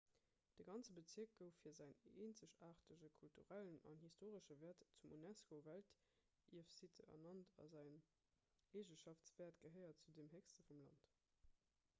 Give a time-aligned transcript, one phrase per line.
[0.59, 1.91] de ganze bezierk gouf fir säin
[2.23, 8.01] eenzegaartege kulturellen an historesche wäert zum unesco-weltierfsitte ernannt a säin
[8.83, 11.15] eegeschaftswäert gehéiert zu den héchsten vum land